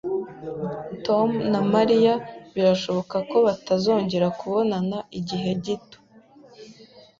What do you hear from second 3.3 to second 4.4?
batazongera